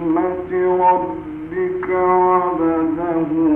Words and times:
رحمة 0.00 0.52
ربك 0.80 1.90
عبده 1.90 3.49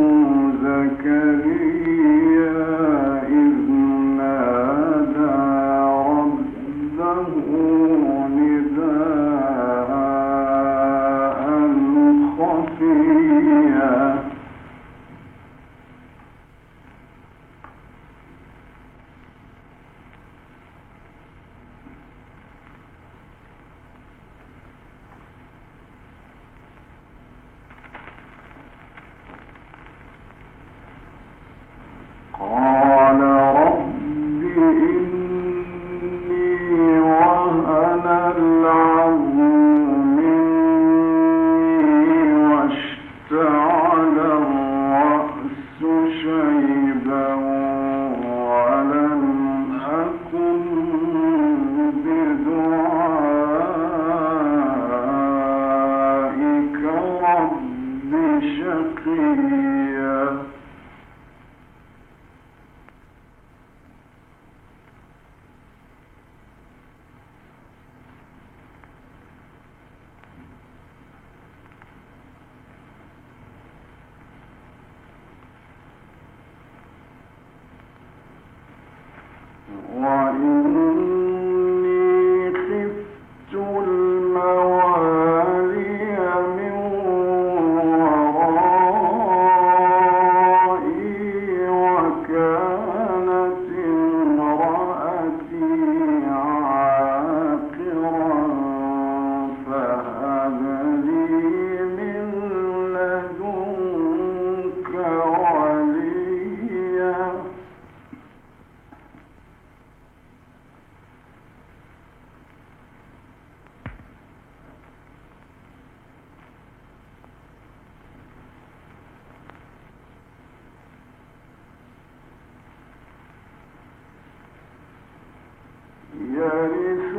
is 126.66 127.13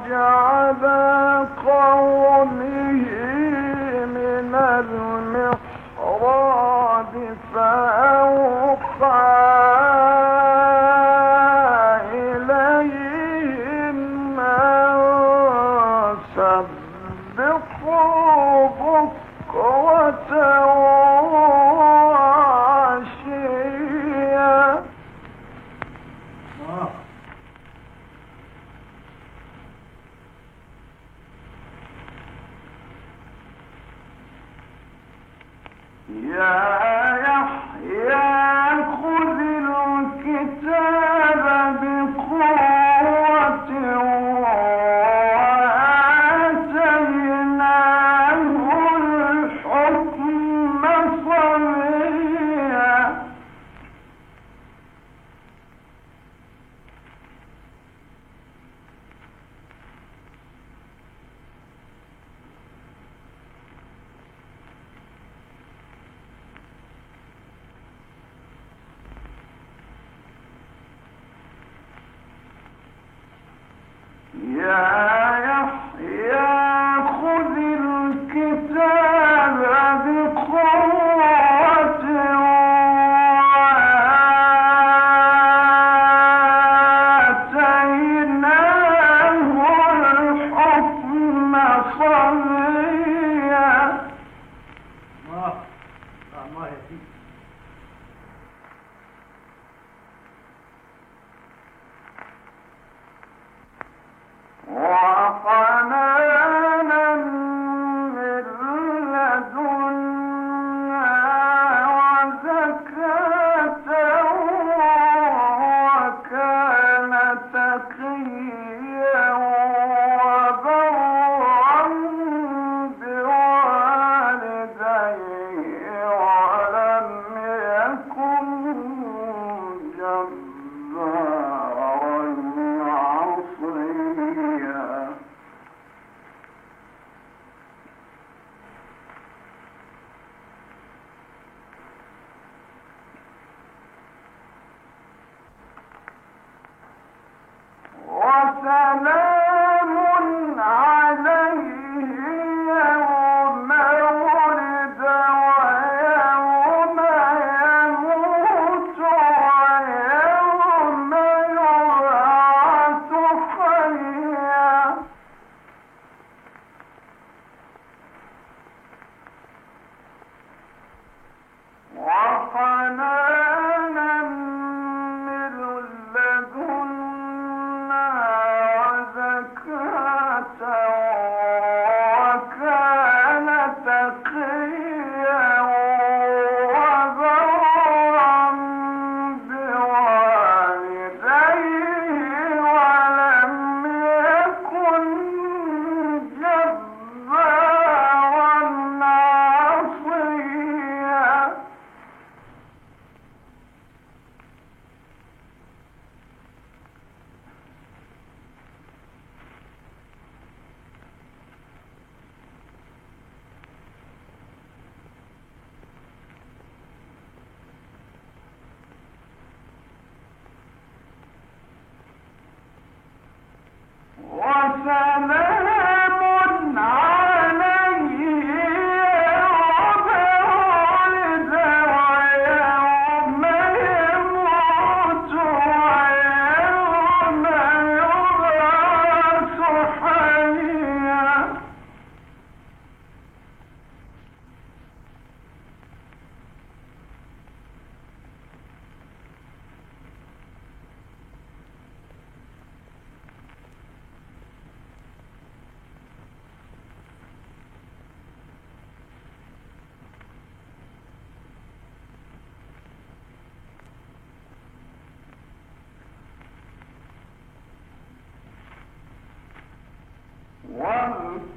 فخرج 0.00 0.12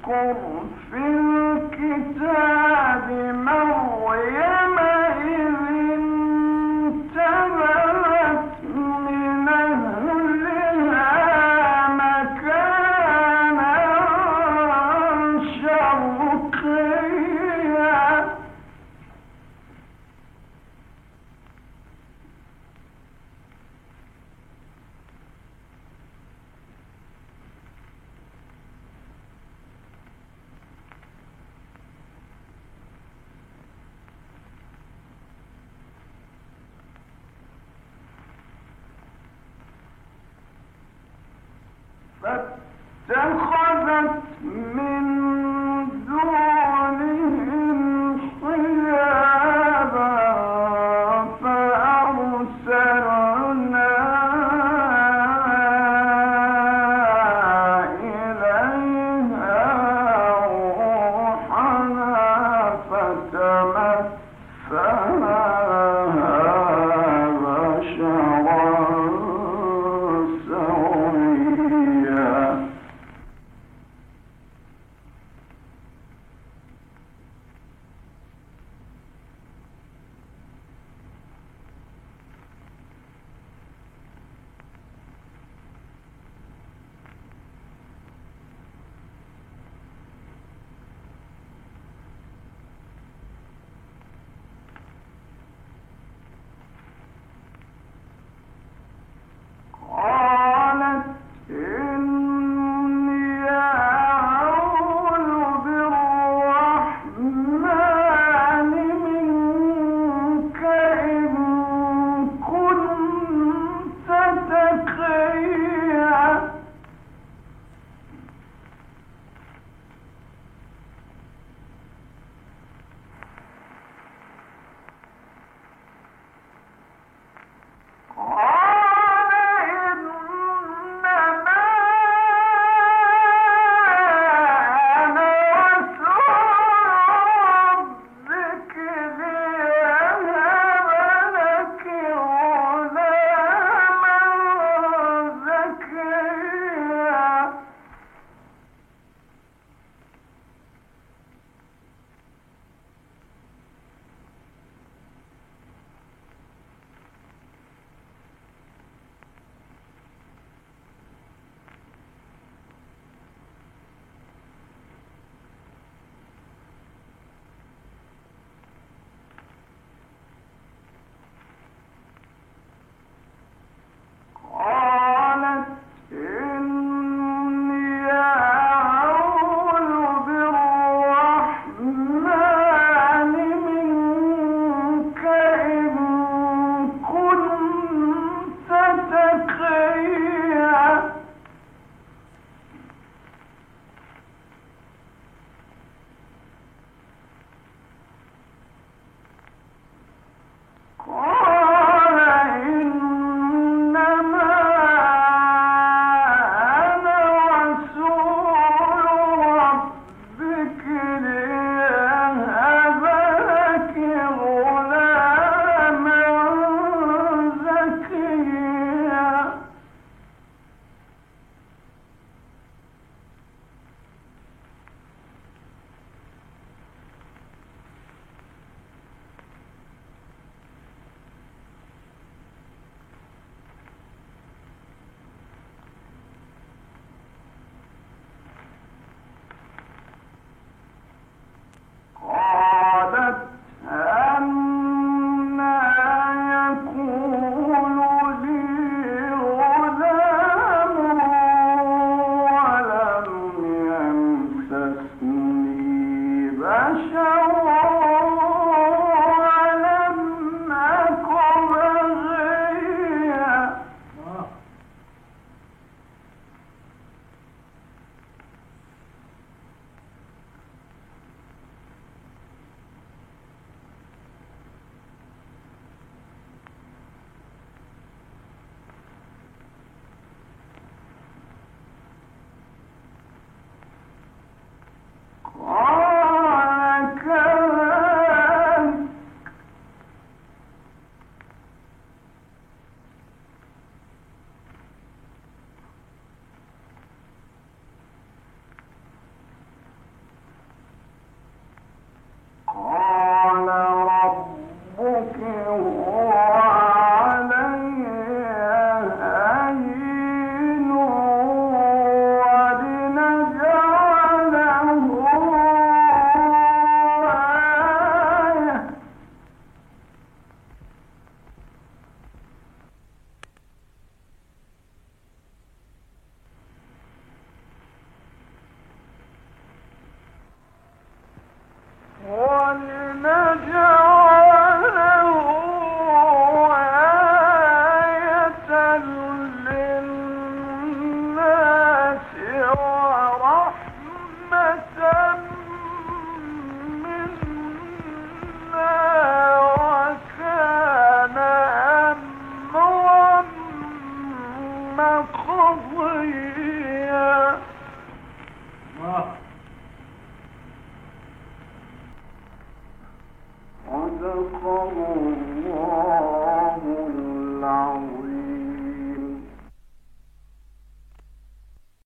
واذكر 0.07 0.35
في 0.91 0.97
الكتاب. 0.97 2.64